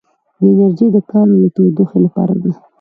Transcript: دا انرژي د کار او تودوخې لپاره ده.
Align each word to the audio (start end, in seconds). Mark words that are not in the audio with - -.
دا 0.39 0.47
انرژي 0.63 0.87
د 0.95 0.97
کار 1.11 1.27
او 1.35 1.47
تودوخې 1.55 1.97
لپاره 2.05 2.33
ده. 2.41 2.51